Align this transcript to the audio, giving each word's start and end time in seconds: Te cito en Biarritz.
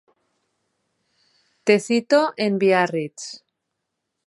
Te 1.63 1.77
cito 1.85 2.23
en 2.47 2.57
Biarritz. 2.65 3.31